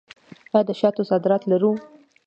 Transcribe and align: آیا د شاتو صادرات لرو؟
آیا 0.55 0.65
د 0.67 0.69
شاتو 0.79 1.01
صادرات 1.09 1.43
لرو؟ 1.51 1.71